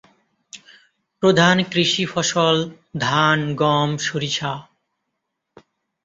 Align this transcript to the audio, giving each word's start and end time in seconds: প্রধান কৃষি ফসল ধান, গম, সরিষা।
প্রধান 1.23 1.57
কৃষি 1.63 2.03
ফসল 2.05 2.55
ধান, 2.99 3.39
গম, 3.55 3.89
সরিষা। 3.97 4.53